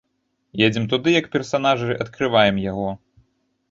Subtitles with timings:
[0.67, 2.89] Едзем туды як персанажы, адкрываем яго.